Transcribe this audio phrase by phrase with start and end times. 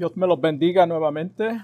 [0.00, 1.62] Dios me los bendiga nuevamente.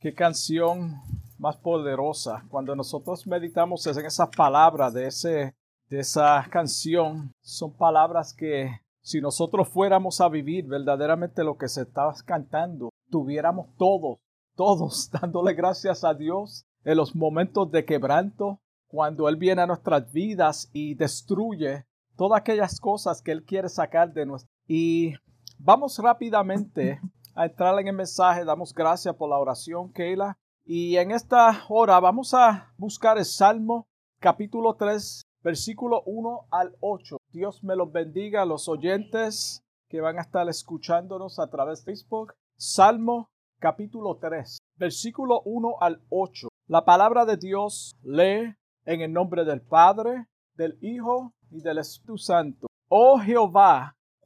[0.00, 0.96] Qué canción
[1.38, 2.44] más poderosa.
[2.48, 5.54] Cuando nosotros meditamos en esas palabras de, ese,
[5.88, 11.82] de esa canción, son palabras que si nosotros fuéramos a vivir verdaderamente lo que se
[11.82, 14.18] estaba cantando, tuviéramos todos,
[14.56, 18.58] todos dándole gracias a Dios en los momentos de quebranto,
[18.88, 21.84] cuando Él viene a nuestras vidas y destruye
[22.16, 24.50] todas aquellas cosas que Él quiere sacar de nuestra.
[24.66, 25.14] Y
[25.60, 27.00] vamos rápidamente
[27.38, 28.44] a entrar en el mensaje.
[28.44, 30.36] Damos gracias por la oración, Keila.
[30.64, 33.86] Y en esta hora vamos a buscar el Salmo
[34.18, 37.16] capítulo 3, versículo 1 al 8.
[37.32, 41.92] Dios me los bendiga a los oyentes que van a estar escuchándonos a través de
[41.92, 42.34] Facebook.
[42.56, 43.30] Salmo
[43.60, 46.48] capítulo 3, versículo 1 al 8.
[46.66, 48.52] La palabra de Dios lee
[48.84, 52.66] en el nombre del Padre, del Hijo y del Espíritu Santo.
[52.88, 53.94] Oh Jehová,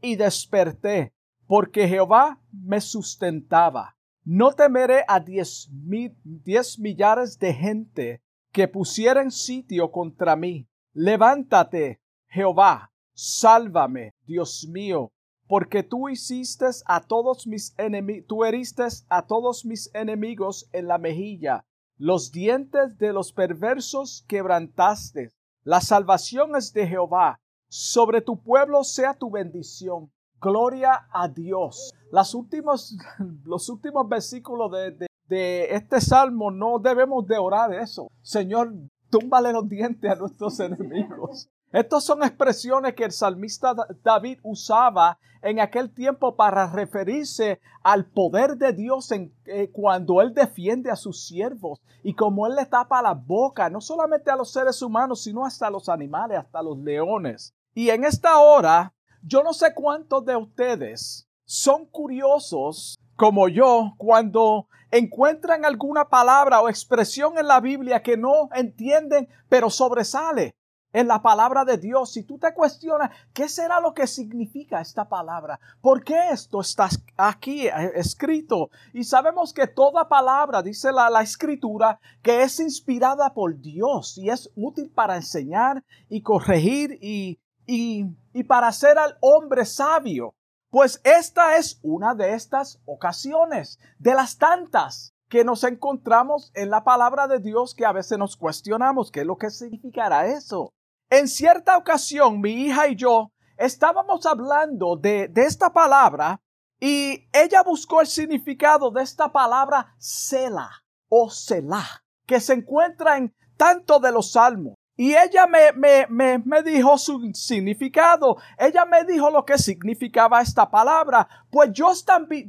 [0.00, 1.12] y desperté,
[1.46, 3.96] porque Jehová me sustentaba.
[4.24, 10.68] No temeré a diez, mil, diez millares de gente que pusieran sitio contra mí.
[10.92, 15.12] Levántate, Jehová, sálvame, Dios mío,
[15.46, 20.98] porque tú hiciste a todos mis enemigos, tú heriste a todos mis enemigos en la
[20.98, 21.64] mejilla.
[21.96, 25.32] Los dientes de los perversos quebrantaste.
[25.62, 30.10] La salvación es de Jehová sobre tu pueblo sea tu bendición.
[30.40, 31.92] Gloria a Dios.
[32.10, 32.96] Las últimos,
[33.44, 38.08] los últimos versículos de, de, este salmo no debemos de orar eso.
[38.22, 38.72] Señor,
[39.10, 41.48] túmbale los dientes a nuestros enemigos.
[41.72, 48.56] Estas son expresiones que el salmista David usaba en aquel tiempo para referirse al poder
[48.56, 53.02] de Dios en, eh, cuando él defiende a sus siervos y como él le tapa
[53.02, 56.62] la boca, no solamente a los seres humanos, sino hasta a los animales, hasta a
[56.62, 57.54] los leones.
[57.78, 64.66] Y en esta hora, yo no sé cuántos de ustedes son curiosos como yo cuando
[64.90, 70.56] encuentran alguna palabra o expresión en la Biblia que no entienden, pero sobresale
[70.92, 72.10] en la palabra de Dios.
[72.10, 75.60] Si tú te cuestionas, ¿qué será lo que significa esta palabra?
[75.80, 78.70] ¿Por qué esto está aquí eh, escrito?
[78.92, 84.30] Y sabemos que toda palabra, dice la, la escritura, que es inspirada por Dios y
[84.30, 87.38] es útil para enseñar y corregir y
[87.68, 90.34] y, para ser al hombre sabio.
[90.70, 96.84] Pues esta es una de estas ocasiones, de las tantas que nos encontramos en la
[96.84, 100.72] palabra de Dios que a veces nos cuestionamos qué es lo que significará eso.
[101.10, 106.40] En cierta ocasión, mi hija y yo estábamos hablando de, de esta palabra
[106.80, 110.70] y ella buscó el significado de esta palabra Sela
[111.10, 116.38] o Selah, que se encuentra en tanto de los salmos y ella me, me, me,
[116.44, 118.36] me, dijo su significado.
[118.58, 121.28] Ella me dijo lo que significaba esta palabra.
[121.50, 121.92] Pues yo,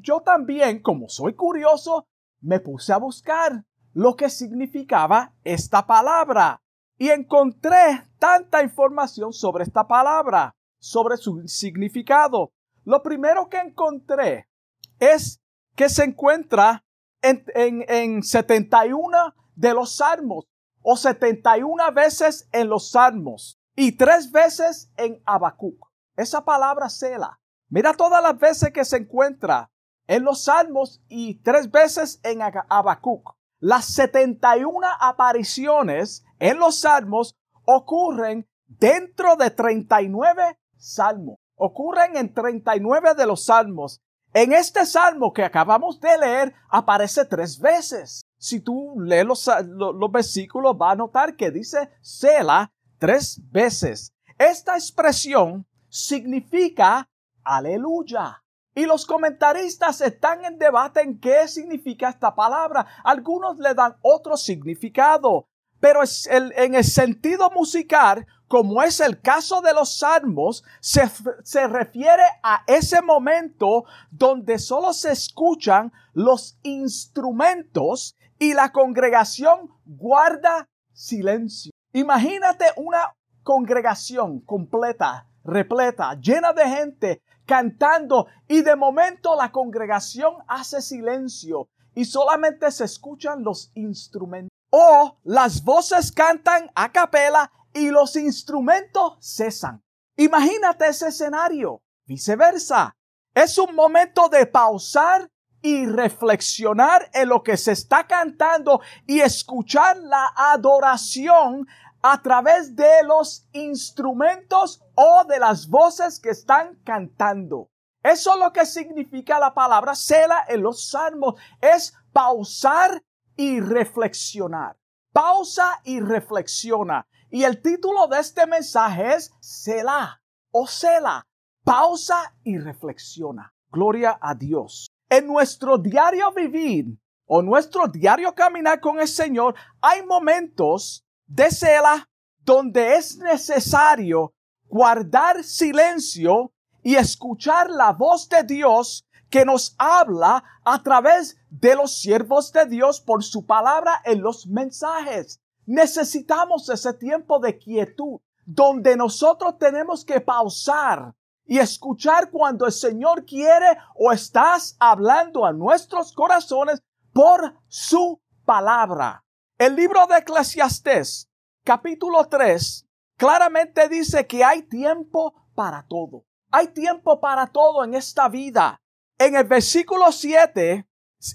[0.01, 2.07] yo también, como soy curioso,
[2.41, 6.59] me puse a buscar lo que significaba esta palabra.
[6.97, 12.51] Y encontré tanta información sobre esta palabra, sobre su significado.
[12.83, 14.49] Lo primero que encontré
[14.97, 15.39] es
[15.75, 16.83] que se encuentra
[17.21, 20.48] en, en, en 71 de los salmos
[20.81, 25.87] o 71 veces en los Salmos y tres veces en Habacuc.
[26.15, 27.39] Esa palabra cela.
[27.69, 29.71] Mira todas las veces que se encuentra
[30.07, 33.35] en los Salmos y tres veces en Habacuc.
[33.59, 37.35] Las 71 apariciones en los Salmos
[37.65, 41.37] ocurren dentro de 39 salmos.
[41.55, 44.01] Ocurren en 39 de los salmos.
[44.33, 48.21] En este salmo que acabamos de leer aparece tres veces.
[48.39, 54.13] Si tú lees los, los, versículos, va a notar que dice Sela tres veces.
[54.37, 57.09] Esta expresión significa
[57.43, 58.41] aleluya.
[58.73, 62.87] Y los comentaristas están en debate en qué significa esta palabra.
[63.03, 65.47] Algunos le dan otro significado.
[65.81, 71.09] Pero en el sentido musical, como es el caso de los salmos, se,
[71.43, 80.67] se, refiere a ese momento donde solo se escuchan los instrumentos y la congregación guarda
[80.93, 81.71] silencio.
[81.93, 83.13] Imagínate una
[83.43, 92.05] congregación completa, repleta, llena de gente cantando y de momento la congregación hace silencio y
[92.05, 94.49] solamente se escuchan los instrumentos.
[94.71, 99.81] O las voces cantan a capela y los instrumentos cesan.
[100.15, 101.81] Imagínate ese escenario.
[102.05, 102.95] Viceversa.
[103.33, 105.27] Es un momento de pausar
[105.61, 111.67] y reflexionar en lo que se está cantando y escuchar la adoración
[112.01, 117.69] a través de los instrumentos o de las voces que están cantando.
[118.01, 121.35] Eso es lo que significa la palabra cela en los salmos.
[121.59, 123.03] Es pausar
[123.35, 124.77] y reflexionar.
[125.11, 127.05] Pausa y reflexiona.
[127.29, 130.21] Y el título de este mensaje es Selah
[130.51, 131.25] o Sela.
[131.63, 133.53] Pausa y reflexiona.
[133.69, 134.88] Gloria a Dios.
[135.09, 136.85] En nuestro diario vivir
[137.25, 142.07] o nuestro diario caminar con el Señor, hay momentos de Sela
[142.45, 144.33] donde es necesario
[144.67, 146.53] guardar silencio
[146.83, 152.65] y escuchar la voz de Dios que nos habla a través de los siervos de
[152.67, 155.41] Dios por su palabra en los mensajes.
[155.65, 161.13] Necesitamos ese tiempo de quietud donde nosotros tenemos que pausar
[161.49, 166.79] y escuchar cuando el Señor quiere o estás hablando a nuestros corazones
[167.11, 169.25] por su palabra.
[169.57, 171.27] El libro de Eclesiastés,
[171.65, 172.85] capítulo 3,
[173.17, 176.23] claramente dice que hay tiempo para todo.
[176.51, 178.77] Hay tiempo para todo en esta vida.
[179.17, 180.87] En el versículo 7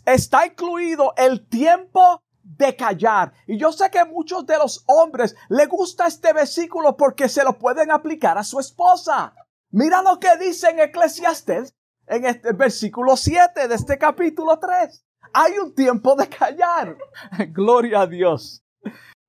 [0.07, 3.33] está incluido el tiempo de callar.
[3.49, 7.59] Y yo sé que muchos de los hombres le gusta este versículo porque se lo
[7.59, 9.35] pueden aplicar a su esposa.
[9.76, 11.75] Mira lo que dice en Eclesiastes
[12.06, 15.05] en este versículo 7 de este capítulo 3.
[15.32, 16.97] Hay un tiempo de callar.
[17.49, 18.62] Gloria a Dios.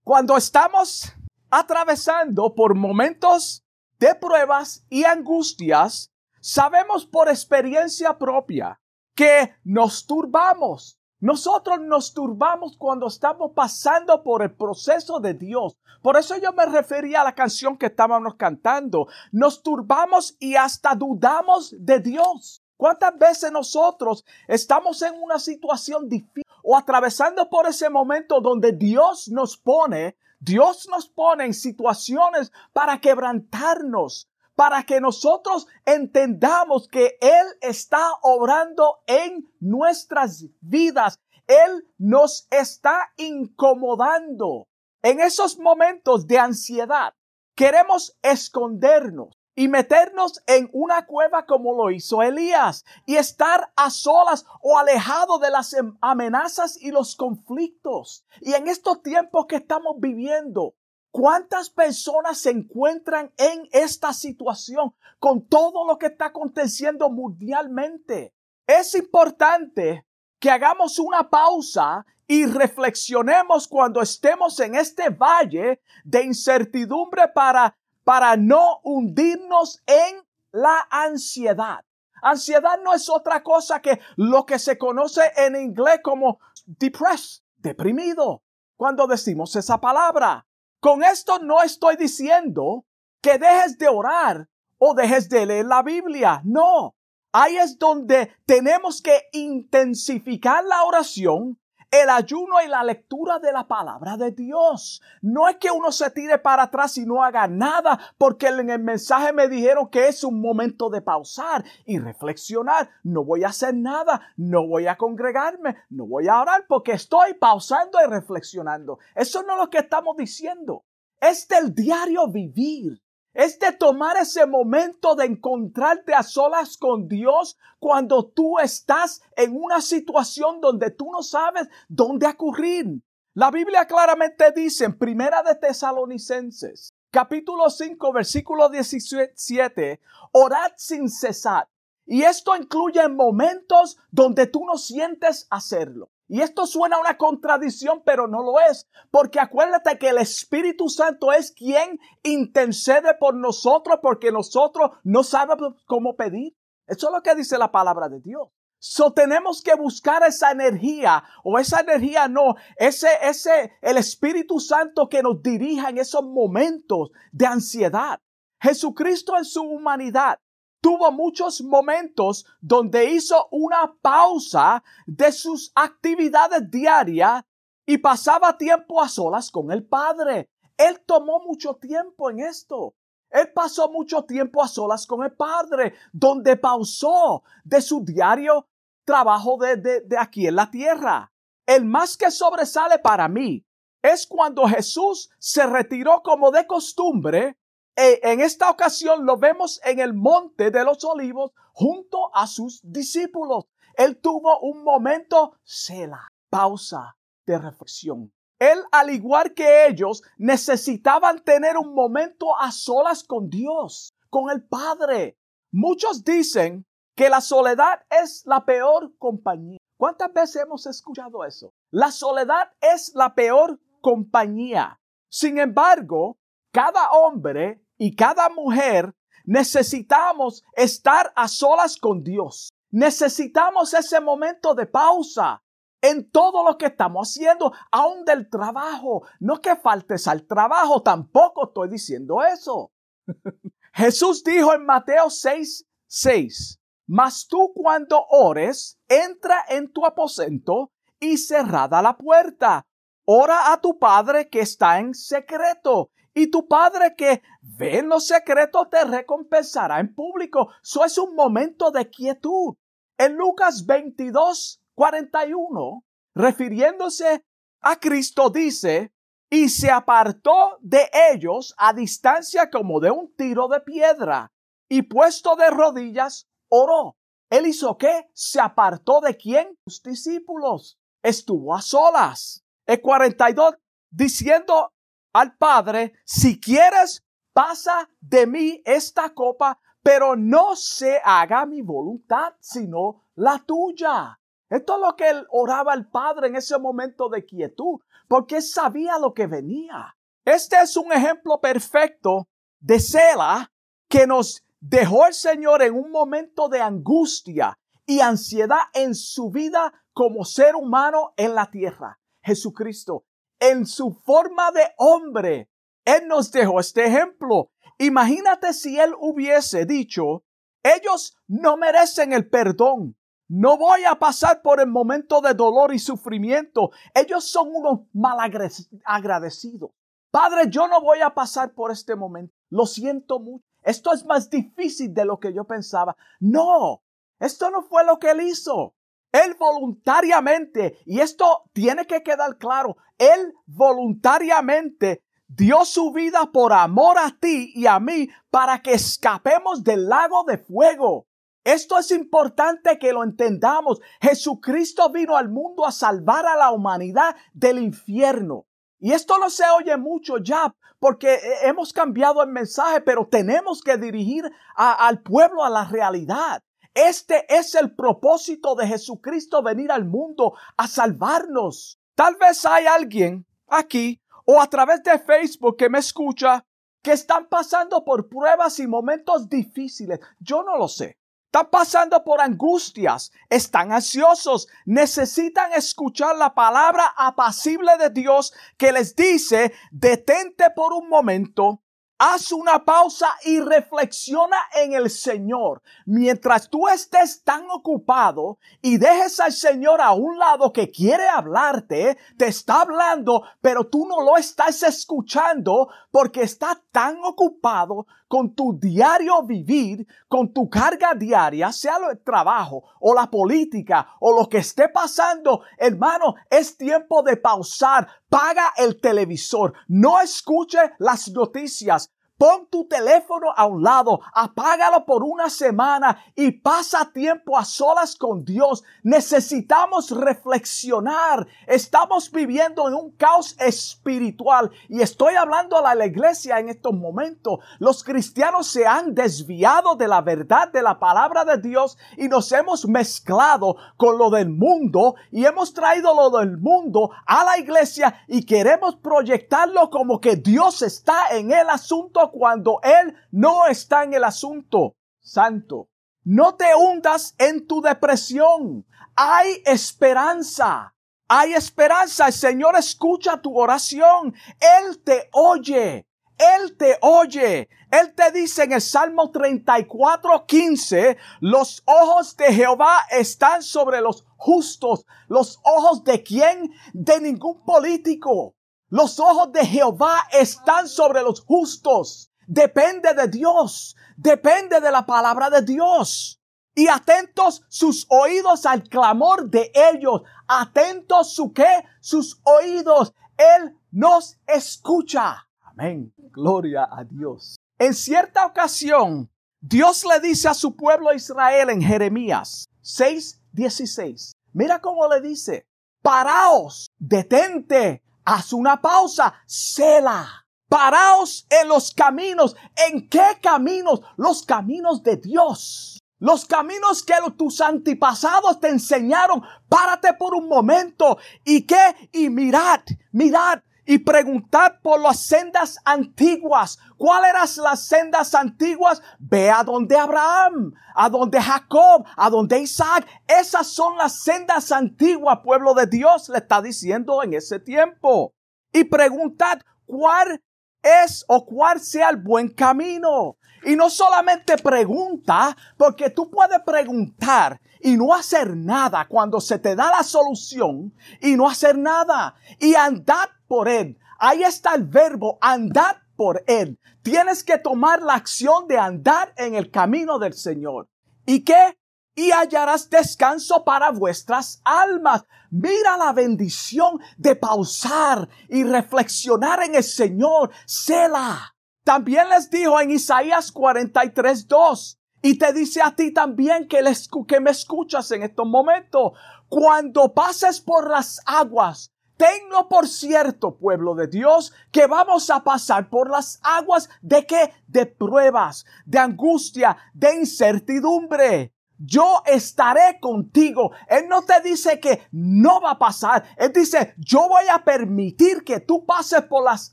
[0.04, 1.12] Cuando estamos
[1.50, 3.66] atravesando por momentos
[3.98, 8.80] de pruebas y angustias, sabemos por experiencia propia
[9.16, 15.78] que nos turbamos, nosotros nos turbamos cuando estamos pasando por el proceso de Dios.
[16.02, 19.08] Por eso yo me refería a la canción que estábamos cantando.
[19.32, 22.62] Nos turbamos y hasta dudamos de Dios.
[22.78, 29.30] ¿Cuántas veces nosotros estamos en una situación difícil o atravesando por ese momento donde Dios
[29.30, 37.46] nos pone, Dios nos pone en situaciones para quebrantarnos, para que nosotros entendamos que Él
[37.62, 41.20] está obrando en nuestras vidas.
[41.48, 44.68] Él nos está incomodando.
[45.04, 47.14] En esos momentos de ansiedad,
[47.54, 54.46] queremos escondernos y meternos en una cueva como lo hizo Elías y estar a solas
[54.62, 58.26] o alejado de las amenazas y los conflictos.
[58.42, 60.76] Y en estos tiempos que estamos viviendo,
[61.16, 68.34] ¿Cuántas personas se encuentran en esta situación con todo lo que está aconteciendo mundialmente?
[68.68, 70.06] Es importante
[70.40, 78.36] que hagamos una pausa y reflexionemos cuando estemos en este valle de incertidumbre para, para
[78.36, 80.18] no hundirnos en
[80.52, 81.80] la ansiedad.
[82.22, 88.44] Ansiedad no es otra cosa que lo que se conoce en inglés como depressed, deprimido,
[88.76, 90.46] cuando decimos esa palabra.
[90.86, 92.86] Con esto no estoy diciendo
[93.20, 94.48] que dejes de orar
[94.78, 96.42] o dejes de leer la Biblia.
[96.44, 96.96] No.
[97.32, 101.60] Ahí es donde tenemos que intensificar la oración
[102.02, 105.02] el ayuno y la lectura de la palabra de Dios.
[105.22, 108.80] No es que uno se tire para atrás y no haga nada, porque en el
[108.80, 112.90] mensaje me dijeron que es un momento de pausar y reflexionar.
[113.04, 117.34] No voy a hacer nada, no voy a congregarme, no voy a orar porque estoy
[117.36, 119.00] pausando y reflexionando.
[119.14, 120.86] Eso no es lo que estamos diciendo.
[121.20, 123.02] Es del diario vivir
[123.36, 129.56] es de tomar ese momento de encontrarte a solas con Dios cuando tú estás en
[129.62, 133.04] una situación donde tú no sabes dónde ocurrir.
[133.34, 140.00] La Biblia claramente dice en Primera de Tesalonicenses, capítulo 5, versículo 17,
[140.32, 141.68] orad sin cesar.
[142.06, 146.10] Y esto incluye momentos donde tú no sientes hacerlo.
[146.28, 151.32] Y esto suena una contradicción, pero no lo es, porque acuérdate que el Espíritu Santo
[151.32, 156.56] es quien intercede por nosotros porque nosotros no sabemos cómo pedir.
[156.88, 158.50] Eso es lo que dice la palabra de Dios.
[158.80, 165.08] So tenemos que buscar esa energía o esa energía no, ese ese el Espíritu Santo
[165.10, 168.20] que nos dirija en esos momentos de ansiedad.
[168.60, 170.40] Jesucristo en su humanidad
[170.86, 177.44] tuvo muchos momentos donde hizo una pausa de sus actividades diarias
[177.88, 180.48] y pasaba tiempo a solas con el Padre.
[180.78, 182.94] Él tomó mucho tiempo en esto.
[183.32, 188.68] Él pasó mucho tiempo a solas con el Padre, donde pausó de su diario
[189.06, 191.34] trabajo de, de, aquí en la tierra.
[191.66, 193.66] El más que sobresale para mí
[194.04, 197.58] es cuando Jesús se retiró como de costumbre.
[197.96, 202.82] E en esta ocasión lo vemos en el monte de los olivos junto a sus
[202.84, 203.66] discípulos.
[203.96, 208.34] Él tuvo un momento, cela, pausa de reflexión.
[208.60, 214.66] Él, al igual que ellos, necesitaban tener un momento a solas con Dios, con el
[214.66, 215.38] Padre.
[215.72, 216.86] Muchos dicen
[217.16, 219.78] que la soledad es la peor compañía.
[219.98, 221.74] ¿Cuántas veces hemos escuchado eso?
[221.92, 225.00] La soledad es la peor compañía.
[225.30, 226.38] Sin embargo,
[226.72, 229.14] cada hombre y cada mujer
[229.46, 232.72] necesitamos estar a solas con Dios.
[232.92, 235.62] Necesitamos ese momento de pausa
[236.02, 239.28] en todo lo que estamos haciendo, aún del trabajo.
[239.40, 242.92] No que faltes al trabajo, tampoco estoy diciendo eso.
[243.94, 251.38] Jesús dijo en Mateo 6, 6, mas tú cuando ores, entra en tu aposento y
[251.38, 252.86] cerrada la puerta.
[253.26, 256.12] Ora a tu Padre que está en secreto.
[256.38, 260.70] Y tu Padre que ve en los secretos te recompensará en público.
[260.84, 262.76] Eso es un momento de quietud.
[263.18, 266.04] En Lucas 22, 41,
[266.36, 267.46] refiriéndose
[267.82, 269.14] a Cristo, dice,
[269.50, 274.52] y se apartó de ellos a distancia como de un tiro de piedra,
[274.90, 277.16] y puesto de rodillas, oró.
[277.50, 278.30] ¿Él hizo qué?
[278.34, 279.78] Se apartó de quién?
[279.88, 281.00] Sus discípulos.
[281.24, 282.66] Estuvo a solas.
[282.86, 283.76] El 42
[284.12, 284.92] diciendo
[285.36, 292.54] al Padre, si quieres, pasa de mí esta copa, pero no se haga mi voluntad,
[292.62, 294.40] sino la tuya.
[294.70, 298.00] Esto es lo que él oraba al Padre en ese momento de quietud,
[298.30, 300.16] porque sabía lo que venía.
[300.46, 302.48] Este es un ejemplo perfecto
[302.80, 303.70] de cela
[304.08, 309.92] que nos dejó el Señor en un momento de angustia y ansiedad en su vida
[310.14, 312.22] como ser humano en la tierra.
[312.42, 313.26] Jesucristo,
[313.60, 315.70] en su forma de hombre,
[316.04, 317.72] Él nos dejó este ejemplo.
[317.98, 320.44] Imagínate si Él hubiese dicho,
[320.84, 323.16] ellos no merecen el perdón.
[323.48, 326.92] No voy a pasar por el momento de dolor y sufrimiento.
[327.14, 329.92] Ellos son unos malagradecidos.
[330.32, 332.54] Padre, yo no voy a pasar por este momento.
[332.70, 333.66] Lo siento mucho.
[333.84, 336.18] Esto es más difícil de lo que yo pensaba.
[336.40, 337.04] No,
[337.40, 338.95] esto no fue lo que él hizo.
[339.36, 347.18] Él voluntariamente, y esto tiene que quedar claro, él voluntariamente dio su vida por amor
[347.18, 351.28] a ti y a mí para que escapemos del lago de fuego.
[351.66, 354.00] Esto es importante que lo entendamos.
[354.22, 358.68] Jesucristo vino al mundo a salvar a la humanidad del infierno.
[359.00, 363.98] Y esto no se oye mucho ya porque hemos cambiado el mensaje, pero tenemos que
[363.98, 366.64] dirigir al pueblo a la realidad.
[366.96, 372.00] Este es el propósito de Jesucristo venir al mundo a salvarnos.
[372.16, 376.66] Tal vez hay alguien aquí o a través de Facebook que me escucha
[377.04, 380.22] que están pasando por pruebas y momentos difíciles.
[380.40, 381.20] Yo no lo sé.
[381.48, 389.16] Están pasando por angustias, están ansiosos, necesitan escuchar la palabra apacible de Dios que les
[389.16, 391.82] dice, detente por un momento,
[392.18, 395.82] Haz una pausa y reflexiona en el Señor.
[396.06, 402.18] Mientras tú estés tan ocupado y dejes al Señor a un lado que quiere hablarte,
[402.38, 408.80] te está hablando, pero tú no lo estás escuchando porque está tan ocupado con tu
[408.80, 414.60] diario vivir, con tu carga diaria, sea el trabajo o la política o lo que
[414.60, 418.08] esté pasando, hermano, es tiempo de pausar.
[418.30, 425.24] Paga el televisor, no escuche las noticias, Pon tu teléfono a un lado, apágalo por
[425.24, 428.84] una semana y pasa tiempo a solas con Dios.
[429.04, 431.48] Necesitamos reflexionar.
[431.66, 437.60] Estamos viviendo en un caos espiritual y estoy hablando a la iglesia en estos momentos.
[437.80, 442.52] Los cristianos se han desviado de la verdad de la palabra de Dios y nos
[442.52, 448.26] hemos mezclado con lo del mundo y hemos traído lo del mundo a la iglesia
[448.28, 454.14] y queremos proyectarlo como que Dios está en el asunto cuando Él no está en
[454.14, 454.96] el asunto.
[455.22, 455.90] Santo,
[456.24, 458.86] no te hundas en tu depresión.
[459.16, 460.94] Hay esperanza.
[461.28, 462.28] Hay esperanza.
[462.28, 464.34] El Señor escucha tu oración.
[464.60, 466.06] Él te oye.
[466.38, 467.70] Él te oye.
[467.92, 474.26] Él te dice en el Salmo 34, 15, los ojos de Jehová están sobre los
[474.36, 475.06] justos.
[475.28, 476.72] ¿Los ojos de quién?
[476.94, 478.56] De ningún político.
[478.96, 482.32] Los ojos de Jehová están sobre los justos.
[482.48, 486.40] depende de Dios, depende de la palabra de Dios.
[486.74, 490.22] Y atentos sus oídos al clamor de ellos.
[490.48, 491.84] Atentos su qué?
[492.00, 493.14] Sus oídos.
[493.36, 495.46] Él nos escucha.
[495.60, 496.14] Amén.
[496.32, 497.58] Gloria a Dios.
[497.78, 504.32] En cierta ocasión, Dios le dice a su pueblo Israel en Jeremías 6:16.
[504.54, 505.68] Mira cómo le dice,
[506.02, 510.46] paraos, detente, haz una pausa, cela.
[510.68, 512.56] Paraos en los caminos.
[512.90, 514.02] ¿En qué caminos?
[514.18, 516.00] Los caminos de Dios.
[516.20, 519.44] Los caminos que tus antepasados te enseñaron.
[519.70, 521.18] Párate por un momento.
[521.44, 522.10] ¿Y qué?
[522.12, 526.80] Y mirad, mirad y preguntad por las sendas antiguas.
[526.98, 529.02] ¿Cuáles eran las sendas antiguas?
[529.20, 533.08] Ve a donde Abraham, a donde Jacob, a donde Isaac.
[533.28, 538.34] Esas son las sendas antiguas, pueblo de Dios, le está diciendo en ese tiempo.
[538.74, 540.42] Y preguntad cuál
[540.82, 543.38] es o cuál sea el buen camino.
[543.66, 549.76] Y no solamente pregunta, porque tú puedes preguntar y no hacer nada cuando se te
[549.76, 552.36] da la solución y no hacer nada.
[552.60, 553.98] Y andad por él.
[554.20, 556.80] Ahí está el verbo, andad por él.
[557.02, 560.88] Tienes que tomar la acción de andar en el camino del Señor.
[561.26, 561.78] ¿Y qué?
[562.16, 565.26] Y hallarás descanso para vuestras almas.
[565.52, 570.52] Mira la bendición de pausar y reflexionar en el Señor.
[570.66, 571.56] Sela.
[571.84, 575.00] También les dijo en Isaías 43, 2.
[575.22, 579.14] Y te dice a ti también que, les, que me escuchas en estos momentos.
[579.50, 585.90] Cuando pases por las aguas, Tengo por cierto, pueblo de Dios, que vamos a pasar
[585.90, 587.54] por las aguas de qué?
[587.68, 593.72] De pruebas, de angustia, de incertidumbre yo estaré contigo.
[593.88, 596.24] Él no te dice que no va a pasar.
[596.38, 599.72] Él dice, yo voy a permitir que tú pases por las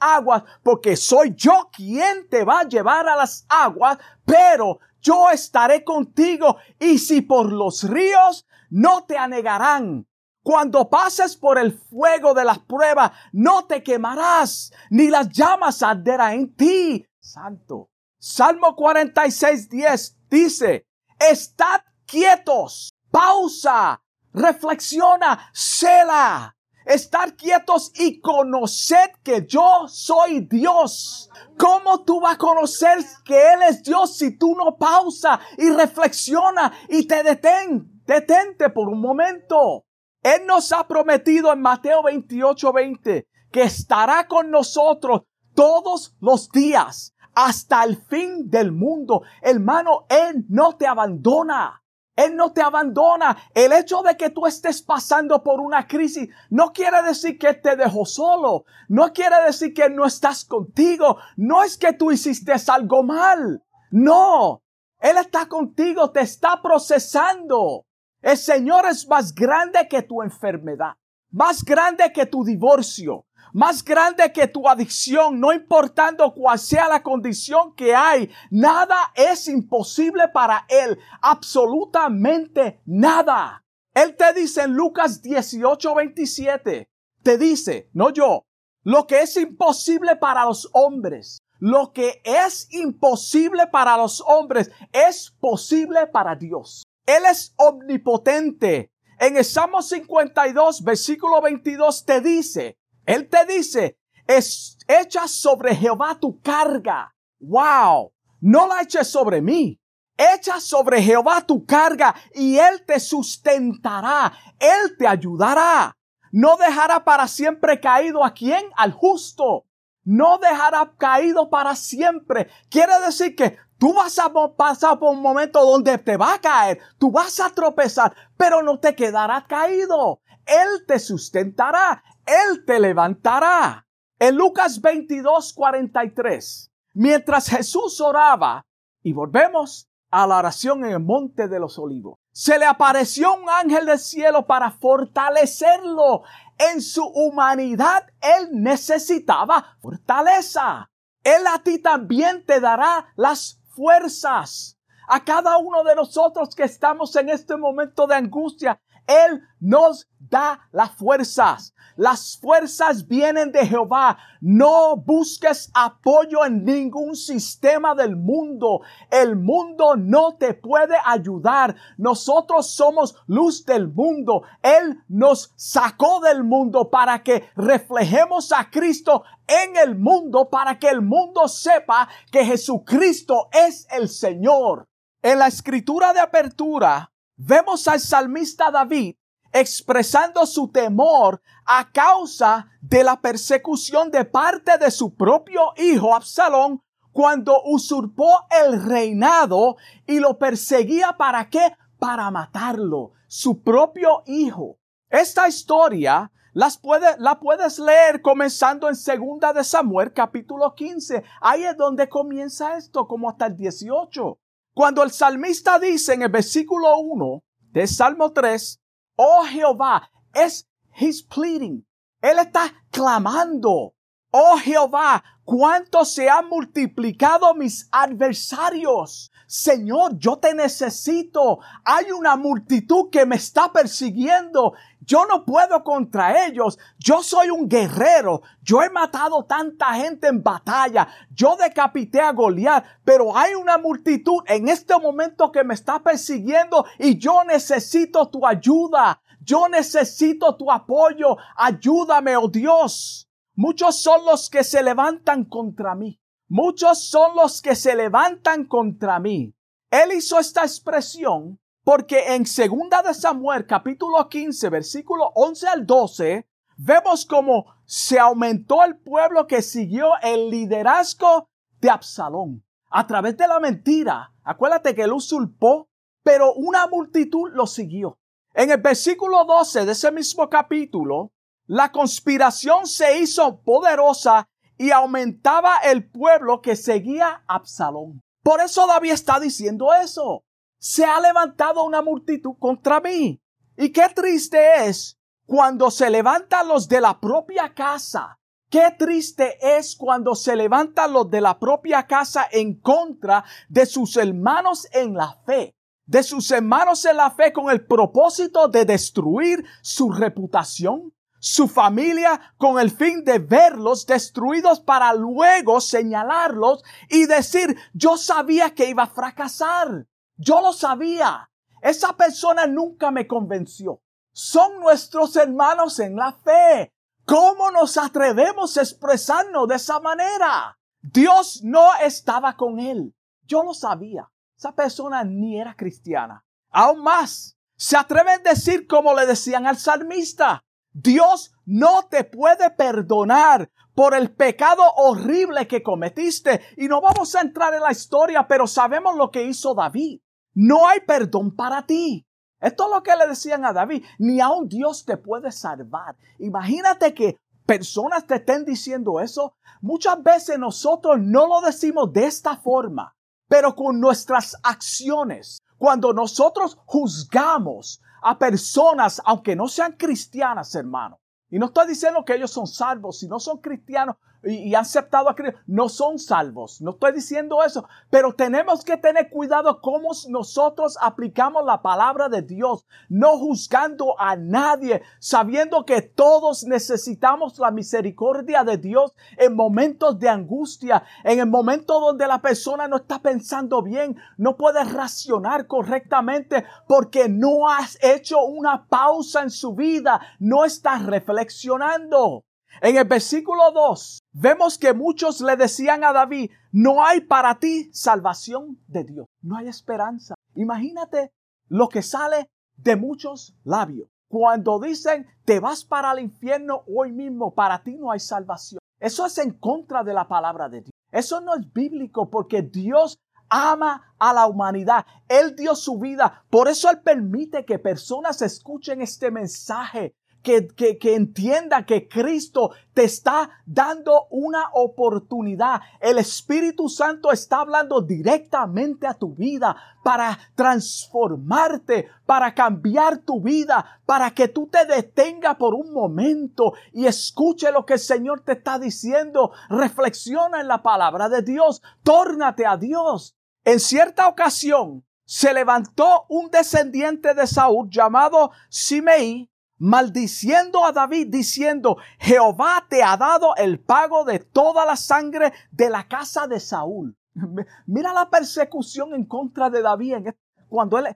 [0.00, 5.84] aguas porque soy yo quien te va a llevar a las aguas, pero yo estaré
[5.84, 10.06] contigo y si por los ríos no te anegarán.
[10.50, 16.32] Cuando pases por el fuego de las pruebas, no te quemarás, ni las llamas arderán
[16.32, 17.06] en ti.
[17.20, 17.88] Santo.
[18.18, 20.88] Salmo 46, 10 dice,
[21.20, 26.56] estad quietos, pausa, reflexiona, cela.
[26.84, 31.30] Estar quietos y conocer que yo soy Dios.
[31.56, 36.72] ¿Cómo tú vas a conocer que Él es Dios si tú no pausa y reflexiona
[36.88, 38.02] y te detén?
[38.04, 39.84] Detente por un momento.
[40.22, 45.22] Él nos ha prometido en Mateo 28, 20 que estará con nosotros
[45.54, 49.22] todos los días hasta el fin del mundo.
[49.42, 51.82] Hermano, Él no te abandona.
[52.16, 53.36] Él no te abandona.
[53.54, 57.76] El hecho de que tú estés pasando por una crisis no quiere decir que te
[57.76, 58.64] dejó solo.
[58.88, 61.16] No quiere decir que no estás contigo.
[61.36, 63.62] No es que tú hiciste algo mal.
[63.90, 64.62] No.
[65.00, 67.86] Él está contigo, te está procesando.
[68.22, 70.92] El Señor es más grande que tu enfermedad,
[71.30, 77.02] más grande que tu divorcio, más grande que tu adicción, no importando cuál sea la
[77.02, 78.30] condición que hay.
[78.50, 83.64] Nada es imposible para Él, absolutamente nada.
[83.94, 86.88] Él te dice en Lucas 18, 27,
[87.22, 88.42] te dice, no yo,
[88.82, 95.30] lo que es imposible para los hombres, lo que es imposible para los hombres es
[95.40, 96.84] posible para Dios.
[97.16, 98.92] Él es omnipotente.
[99.18, 106.18] En el Salmo 52, versículo 22 te dice, él te dice, es, echa sobre Jehová
[106.20, 107.12] tu carga.
[107.40, 108.12] Wow.
[108.40, 109.80] No la eches sobre mí.
[110.16, 114.32] Echa sobre Jehová tu carga y Él te sustentará.
[114.58, 115.96] Él te ayudará.
[116.30, 118.64] No dejará para siempre caído a quien?
[118.76, 119.64] Al justo.
[120.04, 122.48] No dejará caído para siempre.
[122.68, 126.78] Quiere decir que tú vas a pasar por un momento donde te va a caer.
[126.98, 130.20] Tú vas a tropezar, pero no te quedarás caído.
[130.44, 132.04] Él te sustentará.
[132.26, 133.86] Él te levantará.
[134.18, 138.66] En Lucas 22, 43, mientras Jesús oraba,
[139.02, 143.48] y volvemos a la oración en el monte de los olivos, se le apareció un
[143.48, 146.22] ángel del cielo para fortalecerlo.
[146.58, 150.90] En su humanidad, él necesitaba fortaleza.
[151.24, 154.76] Él a ti también te dará las fuerzas.
[155.08, 160.68] A cada uno de nosotros que estamos en este momento de angustia, Él nos da
[160.70, 161.74] las fuerzas.
[161.96, 164.16] Las fuerzas vienen de Jehová.
[164.40, 168.82] No busques apoyo en ningún sistema del mundo.
[169.10, 171.74] El mundo no te puede ayudar.
[171.98, 174.44] Nosotros somos luz del mundo.
[174.62, 180.88] Él nos sacó del mundo para que reflejemos a Cristo en el mundo, para que
[180.88, 184.86] el mundo sepa que Jesucristo es el Señor.
[185.20, 187.10] En la escritura de apertura
[187.42, 189.16] vemos al salmista David
[189.52, 196.82] expresando su temor a causa de la persecución de parte de su propio hijo Absalón
[197.12, 199.76] cuando usurpó el reinado
[200.06, 201.76] y lo perseguía para qué?
[201.98, 204.78] Para matarlo, su propio hijo.
[205.08, 206.80] Esta historia las
[207.18, 211.24] la puedes leer comenzando en segunda de Samuel capítulo 15.
[211.40, 214.39] Ahí es donde comienza esto, como hasta el 18.
[214.72, 218.80] Cuando el salmista dice en el versículo 1 de Salmo 3,
[219.16, 221.86] Oh Jehová, es his pleading.
[222.22, 223.94] Él está clamando.
[224.32, 229.32] Oh Jehová, cuánto se han multiplicado mis adversarios.
[229.48, 231.58] Señor, yo te necesito.
[231.84, 234.74] Hay una multitud que me está persiguiendo.
[235.00, 236.78] Yo no puedo contra ellos.
[236.96, 238.42] Yo soy un guerrero.
[238.62, 241.08] Yo he matado tanta gente en batalla.
[241.34, 242.84] Yo decapité a Goliat.
[243.02, 248.46] Pero hay una multitud en este momento que me está persiguiendo y yo necesito tu
[248.46, 249.20] ayuda.
[249.40, 251.36] Yo necesito tu apoyo.
[251.56, 253.29] Ayúdame, oh Dios.
[253.62, 256.18] Muchos son los que se levantan contra mí.
[256.48, 259.54] Muchos son los que se levantan contra mí.
[259.90, 266.48] Él hizo esta expresión porque en segunda de Samuel capítulo 15 versículo 11 al 12
[266.78, 271.50] vemos como se aumentó el pueblo que siguió el liderazgo
[271.82, 274.32] de Absalón a través de la mentira.
[274.42, 275.90] Acuérdate que él usurpó,
[276.22, 278.16] pero una multitud lo siguió.
[278.54, 281.34] En el versículo 12 de ese mismo capítulo,
[281.70, 288.20] la conspiración se hizo poderosa y aumentaba el pueblo que seguía a Absalón.
[288.42, 290.42] Por eso David está diciendo eso.
[290.80, 293.40] Se ha levantado una multitud contra mí.
[293.76, 298.36] Y qué triste es cuando se levantan los de la propia casa.
[298.68, 304.16] Qué triste es cuando se levantan los de la propia casa en contra de sus
[304.16, 305.76] hermanos en la fe.
[306.04, 312.54] De sus hermanos en la fe con el propósito de destruir su reputación, su familia
[312.58, 319.04] con el fin de verlos destruidos para luego señalarlos y decir, yo sabía que iba
[319.04, 320.06] a fracasar.
[320.36, 321.50] Yo lo sabía.
[321.82, 324.02] Esa persona nunca me convenció.
[324.32, 326.92] Son nuestros hermanos en la fe.
[327.24, 330.78] ¿Cómo nos atrevemos a expresarnos de esa manera?
[331.00, 333.14] Dios no estaba con él.
[333.46, 334.30] Yo lo sabía.
[334.56, 336.44] Esa persona ni era cristiana.
[336.70, 342.70] Aún más, se atreven a decir como le decían al salmista, Dios no te puede
[342.70, 346.60] perdonar por el pecado horrible que cometiste.
[346.76, 350.20] Y no vamos a entrar en la historia, pero sabemos lo que hizo David.
[350.54, 352.26] No hay perdón para ti.
[352.60, 354.04] Esto es lo que le decían a David.
[354.18, 356.16] Ni aun Dios te puede salvar.
[356.38, 359.54] Imagínate que personas te estén diciendo eso.
[359.80, 363.14] Muchas veces nosotros no lo decimos de esta forma,
[363.48, 365.58] pero con nuestras acciones.
[365.78, 371.20] Cuando nosotros juzgamos a personas, aunque no sean cristianas, hermano.
[371.48, 375.28] Y no estoy diciendo que ellos son salvos, si no son cristianos, y, han aceptado
[375.28, 376.80] a Cristo, no son salvos.
[376.80, 382.42] No estoy diciendo eso, pero tenemos que tener cuidado cómo nosotros aplicamos la palabra de
[382.42, 390.18] Dios, no juzgando a nadie, sabiendo que todos necesitamos la misericordia de Dios en momentos
[390.18, 395.66] de angustia, en el momento donde la persona no está pensando bien, no puede racionar
[395.66, 402.44] correctamente porque no has hecho una pausa en su vida, no está reflexionando.
[402.82, 407.90] En el versículo 2 vemos que muchos le decían a David, no hay para ti
[407.92, 410.34] salvación de Dios, no hay esperanza.
[410.54, 411.30] Imagínate
[411.68, 414.08] lo que sale de muchos labios.
[414.28, 418.78] Cuando dicen, te vas para el infierno hoy mismo, para ti no hay salvación.
[418.98, 420.92] Eso es en contra de la palabra de Dios.
[421.12, 423.18] Eso no es bíblico porque Dios
[423.50, 425.04] ama a la humanidad.
[425.28, 426.44] Él dio su vida.
[426.48, 433.04] Por eso Él permite que personas escuchen este mensaje que, que, entienda que Cristo te
[433.04, 435.80] está dando una oportunidad.
[436.00, 444.00] El Espíritu Santo está hablando directamente a tu vida para transformarte, para cambiar tu vida,
[444.06, 448.52] para que tú te detenga por un momento y escuche lo que el Señor te
[448.52, 449.52] está diciendo.
[449.68, 453.36] Reflexiona en la palabra de Dios, tórnate a Dios.
[453.64, 459.49] En cierta ocasión, se levantó un descendiente de Saúl llamado Simei,
[459.80, 465.90] maldiciendo a David, diciendo, Jehová te ha dado el pago de toda la sangre de
[465.90, 467.16] la casa de Saúl.
[467.86, 470.28] Mira la persecución en contra de David.
[470.68, 471.06] Cuando él,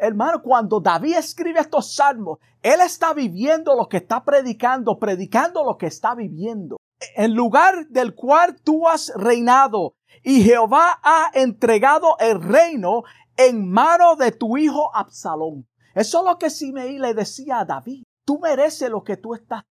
[0.00, 5.76] hermano, cuando David escribe estos salmos, él está viviendo lo que está predicando, predicando lo
[5.76, 6.78] que está viviendo.
[7.16, 13.02] En lugar del cual tú has reinado y Jehová ha entregado el reino
[13.36, 15.66] en mano de tu hijo Absalón.
[15.94, 18.04] Eso es lo que Simeí le decía a David.
[18.24, 19.64] Tú mereces lo que tú estás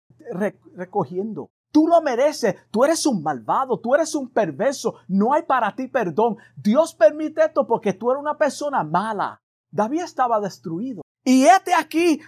[0.76, 1.52] recogiendo.
[1.72, 2.56] Tú lo mereces.
[2.70, 3.80] Tú eres un malvado.
[3.80, 4.96] Tú eres un perverso.
[5.08, 6.38] No hay para ti perdón.
[6.56, 9.42] Dios permite esto porque tú eres una persona mala.
[9.72, 11.02] David estaba destruido.
[11.24, 12.22] Y este aquí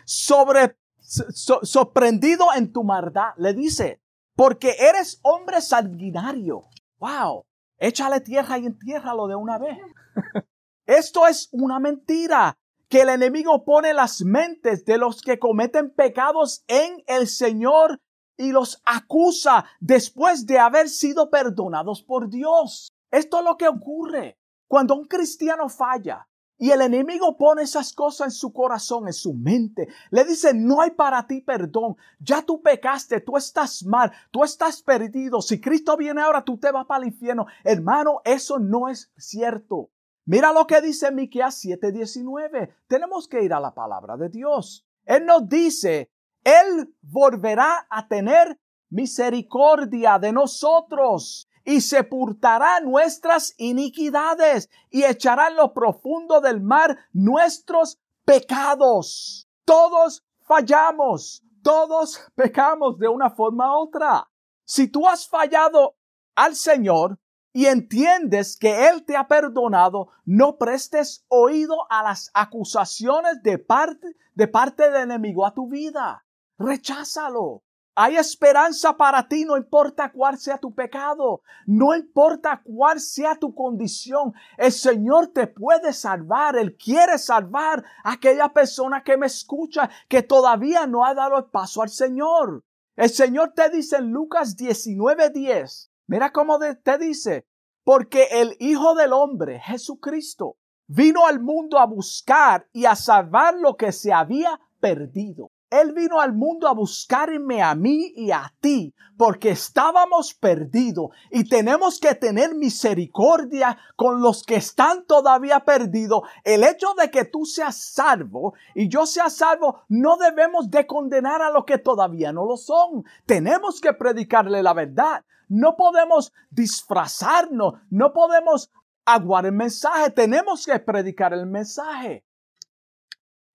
[0.99, 3.33] sorprendido en tu maldad.
[3.37, 4.01] Le dice,
[4.35, 6.63] porque eres hombre sanguinario.
[6.97, 7.45] Wow.
[7.77, 9.77] Échale tierra y entiérralo de una vez.
[10.85, 12.57] Esto es una mentira
[12.89, 17.99] que el enemigo pone las mentes de los que cometen pecados en el Señor
[18.37, 22.91] y los acusa después de haber sido perdonados por Dios.
[23.11, 28.27] Esto es lo que ocurre cuando un cristiano falla y el enemigo pone esas cosas
[28.27, 29.89] en su corazón, en su mente.
[30.09, 31.97] Le dice, no hay para ti perdón.
[32.19, 35.41] Ya tú pecaste, tú estás mal, tú estás perdido.
[35.41, 37.45] Si Cristo viene ahora, tú te vas para el infierno.
[37.63, 39.89] Hermano, eso no es cierto.
[40.25, 42.73] Mira lo que dice Miqueas 7:19.
[42.87, 44.85] Tenemos que ir a la palabra de Dios.
[45.05, 46.11] Él nos dice,
[46.43, 48.59] Él volverá a tener
[48.89, 57.99] misericordia de nosotros y sepultará nuestras iniquidades y echará en lo profundo del mar nuestros
[58.23, 59.47] pecados.
[59.63, 64.27] Todos fallamos, todos pecamos de una forma u otra.
[64.63, 65.95] Si tú has fallado
[66.35, 67.19] al Señor,
[67.55, 74.17] y entiendes que Él te ha perdonado, no prestes oído a las acusaciones de parte,
[74.33, 76.25] de parte del enemigo a tu vida.
[76.57, 77.63] Recházalo.
[77.95, 83.55] Hay esperanza para ti, no importa cuál sea tu pecado, no importa cuál sea tu
[83.55, 84.33] condición.
[84.57, 90.23] El Señor te puede salvar, Él quiere salvar a aquella persona que me escucha, que
[90.23, 92.65] todavía no ha dado el paso al Señor.
[92.97, 97.47] El Señor te dice en Lucas 19:10, Mira cómo te dice,
[97.83, 103.75] porque el Hijo del Hombre, Jesucristo, vino al mundo a buscar y a salvar lo
[103.75, 105.51] que se había perdido.
[105.71, 111.49] Él vino al mundo a buscarme a mí y a ti, porque estábamos perdidos y
[111.49, 116.21] tenemos que tener misericordia con los que están todavía perdidos.
[116.43, 121.41] El hecho de que tú seas salvo y yo sea salvo, no debemos de condenar
[121.41, 123.03] a los que todavía no lo son.
[123.25, 125.25] Tenemos que predicarle la verdad.
[125.47, 128.71] No podemos disfrazarnos, no podemos
[129.05, 132.25] aguar el mensaje, tenemos que predicar el mensaje.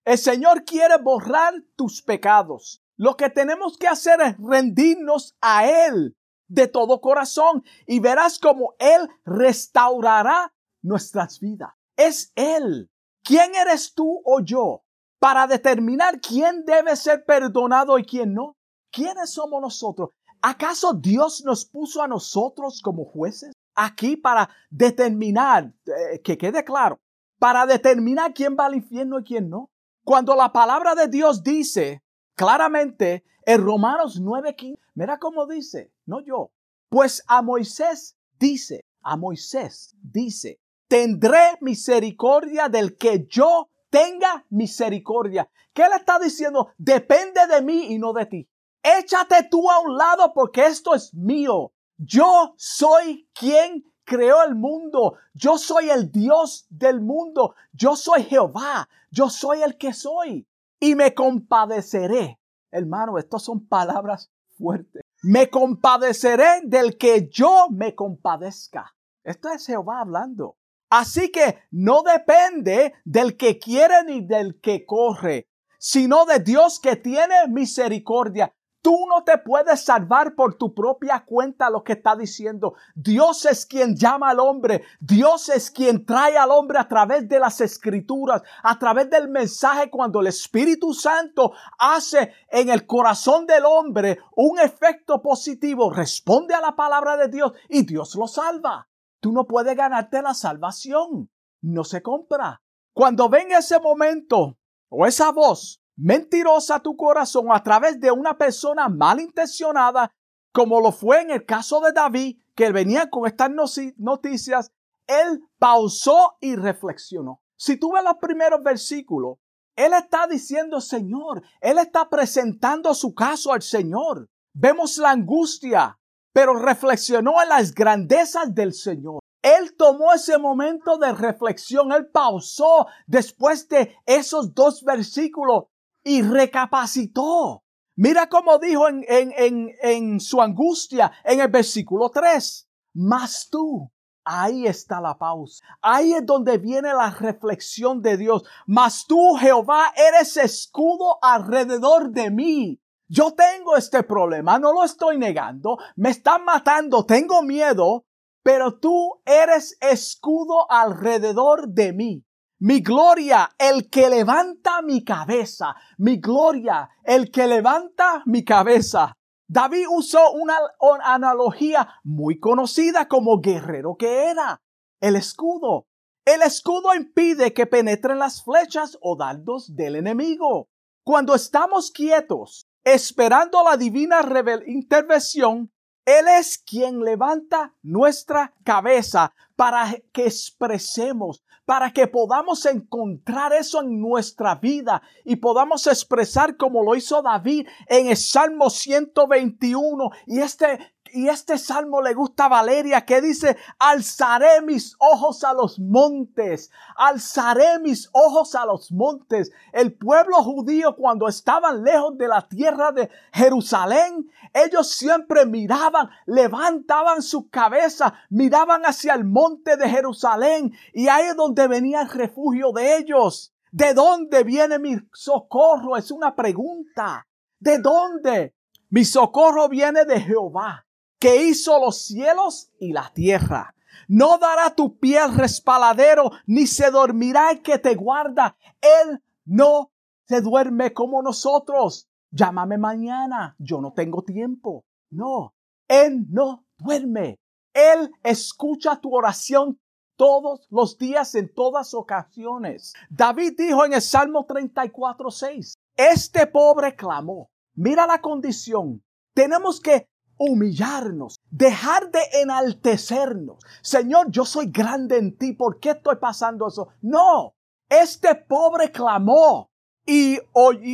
[0.04, 2.82] El Señor quiere borrar tus pecados.
[2.96, 6.16] Lo que tenemos que hacer es rendirnos a Él
[6.48, 11.72] de todo corazón y verás cómo Él restaurará nuestras vidas.
[11.96, 12.90] Es Él.
[13.22, 14.82] ¿Quién eres tú o yo
[15.18, 18.56] para determinar quién debe ser perdonado y quién no?
[18.90, 20.10] ¿Quiénes somos nosotros?
[20.42, 26.98] ¿Acaso Dios nos puso a nosotros como jueces aquí para determinar, eh, que quede claro,
[27.38, 29.70] para determinar quién va al infierno y quién no?
[30.04, 32.02] Cuando la palabra de Dios dice
[32.34, 36.50] claramente en Romanos 9:15, mira cómo dice, no yo,
[36.88, 45.50] pues a Moisés dice, a Moisés dice, tendré misericordia del que yo tenga misericordia.
[45.72, 46.72] ¿Qué le está diciendo?
[46.78, 48.48] Depende de mí y no de ti.
[48.82, 51.72] Échate tú a un lado porque esto es mío.
[51.98, 55.16] Yo soy quien creó el mundo.
[55.34, 57.54] Yo soy el Dios del mundo.
[57.72, 58.88] Yo soy Jehová.
[59.10, 60.48] Yo soy el que soy.
[60.78, 62.40] Y me compadeceré.
[62.70, 65.02] Hermano, estas son palabras fuertes.
[65.22, 68.94] Me compadeceré del que yo me compadezca.
[69.22, 70.56] Esto es Jehová hablando.
[70.88, 76.96] Así que no depende del que quiere ni del que corre, sino de Dios que
[76.96, 78.52] tiene misericordia.
[78.82, 82.74] Tú no te puedes salvar por tu propia cuenta lo que está diciendo.
[82.94, 84.84] Dios es quien llama al hombre.
[85.00, 89.90] Dios es quien trae al hombre a través de las escrituras, a través del mensaje
[89.90, 95.92] cuando el Espíritu Santo hace en el corazón del hombre un efecto positivo.
[95.92, 98.88] Responde a la palabra de Dios y Dios lo salva.
[99.20, 101.30] Tú no puedes ganarte la salvación.
[101.60, 102.62] No se compra.
[102.94, 104.56] Cuando venga ese momento
[104.88, 110.10] o esa voz mentirosa tu corazón a través de una persona malintencionada,
[110.52, 113.50] como lo fue en el caso de David, que venía con estas
[113.96, 114.72] noticias,
[115.06, 117.42] él pausó y reflexionó.
[117.56, 119.36] Si tú ves los primeros versículos,
[119.76, 124.28] él está diciendo Señor, él está presentando su caso al Señor.
[124.54, 125.98] Vemos la angustia,
[126.32, 129.20] pero reflexionó en las grandezas del Señor.
[129.42, 135.64] Él tomó ese momento de reflexión, él pausó después de esos dos versículos
[136.02, 137.64] y recapacitó.
[137.96, 142.68] Mira cómo dijo en, en, en, en su angustia en el versículo 3.
[142.94, 143.90] Mas tú,
[144.24, 145.64] ahí está la pausa.
[145.82, 148.44] Ahí es donde viene la reflexión de Dios.
[148.66, 152.80] Mas tú, Jehová, eres escudo alrededor de mí.
[153.08, 158.06] Yo tengo este problema, no lo estoy negando, me están matando, tengo miedo,
[158.40, 162.24] pero tú eres escudo alrededor de mí.
[162.62, 165.74] Mi gloria, el que levanta mi cabeza.
[165.96, 169.16] Mi gloria, el que levanta mi cabeza.
[169.48, 170.58] David usó una,
[171.02, 174.60] analogía muy conocida como guerrero que era.
[175.00, 175.86] El escudo.
[176.26, 180.68] El escudo impide que penetren las flechas o dardos del enemigo.
[181.02, 184.20] Cuando estamos quietos, esperando la divina
[184.66, 185.72] intervención,
[186.04, 194.00] él es quien levanta nuestra cabeza para que expresemos, para que podamos encontrar eso en
[194.00, 200.80] nuestra vida y podamos expresar como lo hizo David en el Salmo 121 y este
[201.12, 206.70] y este salmo le gusta a Valeria que dice, alzaré mis ojos a los montes,
[206.96, 209.50] alzaré mis ojos a los montes.
[209.72, 217.22] El pueblo judío cuando estaban lejos de la tierra de Jerusalén, ellos siempre miraban, levantaban
[217.22, 222.72] su cabeza, miraban hacia el monte de Jerusalén y ahí es donde venía el refugio
[222.72, 223.54] de ellos.
[223.72, 225.96] ¿De dónde viene mi socorro?
[225.96, 227.26] Es una pregunta.
[227.60, 228.54] ¿De dónde?
[228.88, 230.86] Mi socorro viene de Jehová
[231.20, 233.76] que hizo los cielos y la tierra.
[234.08, 238.56] No dará tu pie al respaladero, ni se dormirá el que te guarda.
[238.80, 239.92] Él no
[240.26, 242.08] se duerme como nosotros.
[242.32, 244.84] Llámame mañana, yo no tengo tiempo.
[245.10, 245.54] No,
[245.86, 247.38] Él no duerme.
[247.72, 249.78] Él escucha tu oración
[250.16, 252.94] todos los días, en todas ocasiones.
[253.08, 257.50] David dijo en el Salmo 34, 6, este pobre clamó.
[257.74, 259.02] Mira la condición.
[259.34, 260.08] Tenemos que
[260.40, 263.58] humillarnos, dejar de enaltecernos.
[263.82, 266.88] Señor, yo soy grande en ti, ¿por qué estoy pasando eso?
[267.02, 267.52] No,
[267.90, 269.70] este pobre clamó
[270.06, 270.38] y,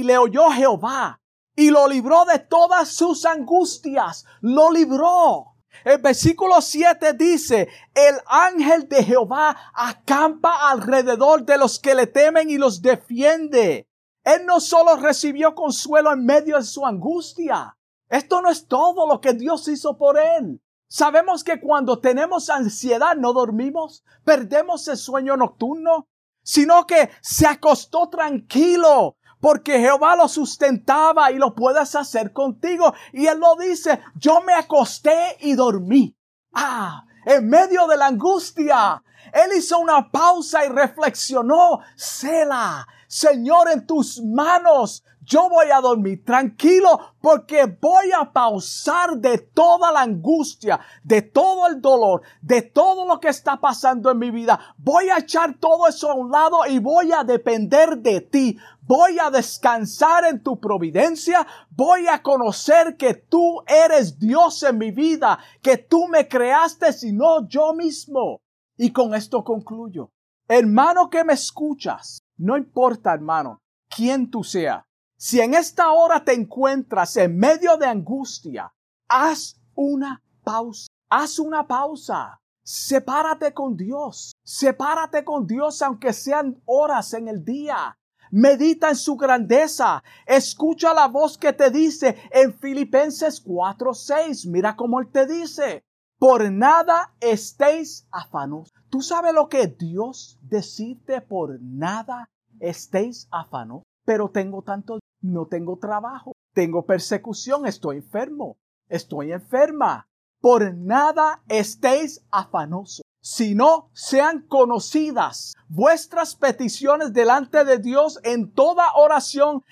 [0.03, 1.21] le oyó Jehová
[1.55, 5.55] y lo libró de todas sus angustias, lo libró.
[5.85, 12.51] El versículo 7 dice, el ángel de Jehová acampa alrededor de los que le temen
[12.51, 13.87] y los defiende.
[14.25, 17.76] Él no solo recibió consuelo en medio de su angustia,
[18.09, 20.61] esto no es todo lo que Dios hizo por él.
[20.89, 26.09] Sabemos que cuando tenemos ansiedad no dormimos, perdemos el sueño nocturno,
[26.43, 32.95] sino que se acostó tranquilo porque Jehová lo sustentaba y lo puedes hacer contigo.
[33.13, 36.17] Y él lo dice, yo me acosté y dormí.
[36.53, 43.87] Ah, en medio de la angustia, él hizo una pausa y reflexionó, Sela, Señor, en
[43.87, 50.79] tus manos yo voy a dormir tranquilo porque voy a pausar de toda la angustia,
[51.03, 54.59] de todo el dolor, de todo lo que está pasando en mi vida.
[54.79, 58.57] Voy a echar todo eso a un lado y voy a depender de ti.
[58.83, 61.45] Voy a descansar en tu providencia.
[61.71, 67.13] Voy a conocer que tú eres Dios en mi vida, que tú me creaste y
[67.13, 68.41] no yo mismo.
[68.77, 70.11] Y con esto concluyo.
[70.47, 73.59] Hermano que me escuchas, no importa hermano
[73.89, 74.85] quién tú seas,
[75.19, 78.73] si en esta hora te encuentras en medio de angustia,
[79.09, 80.89] haz una pausa.
[81.09, 82.41] Haz una pausa.
[82.63, 84.33] Sepárate con Dios.
[84.45, 87.97] Sepárate con Dios aunque sean horas en el día.
[88.31, 90.03] Medita en su grandeza.
[90.27, 94.47] Escucha la voz que te dice en Filipenses 4:6.
[94.47, 95.85] Mira cómo él te dice.
[96.19, 98.73] Por nada estéis afanos.
[98.91, 103.83] ¿Tú sabes lo que Dios decirte por nada estéis afanos?
[104.05, 104.99] Pero tengo tanto
[105.33, 108.57] no tengo trabajo, tengo persecución, estoy enfermo,
[108.89, 110.09] estoy enferma.
[110.41, 119.65] Por nada estéis afanosos, sino sean conocidas vuestras peticiones delante de Dios en toda oración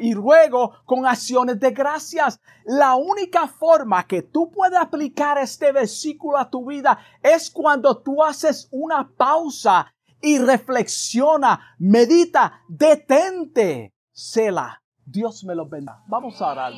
[0.00, 2.38] y ruego con acciones de gracias.
[2.64, 8.22] La única forma que tú puedes aplicar este versículo a tu vida es cuando tú
[8.22, 16.02] haces una pausa y reflexiona, medita, detente, cela Dios me lo bendiga.
[16.08, 16.72] Vamos a orar.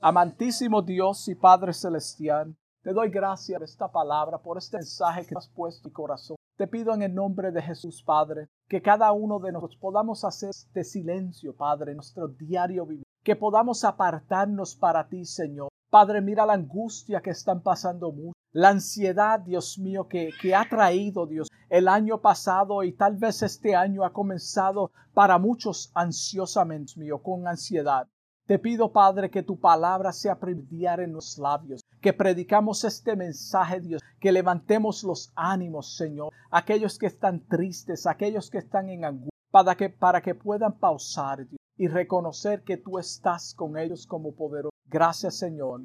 [0.00, 5.34] Amantísimo Dios y Padre Celestial, te doy gracias por esta palabra, por este mensaje que
[5.36, 6.36] has puesto en mi corazón.
[6.56, 10.50] Te pido en el nombre de Jesús, Padre, que cada uno de nosotros podamos hacer
[10.50, 15.68] este silencio, Padre, en nuestro diario vivir, que podamos apartarnos para ti, Señor.
[15.90, 20.66] Padre, mira la angustia que están pasando muchos, la ansiedad, Dios mío, que, que ha
[20.66, 26.94] traído, Dios, el año pasado y tal vez este año ha comenzado para muchos ansiosamente,
[26.96, 28.08] mío, con ansiedad.
[28.46, 33.80] Te pido, Padre, que tu palabra sea primordial en los labios, que predicamos este mensaje,
[33.80, 39.38] Dios, que levantemos los ánimos, Señor, aquellos que están tristes, aquellos que están en angustia,
[39.50, 44.34] para que, para que puedan pausar, Dios, y reconocer que tú estás con ellos como
[44.34, 44.70] poderoso.
[44.86, 45.82] Gracias, Señor.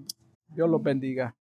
[0.48, 1.36] Dios los bendiga.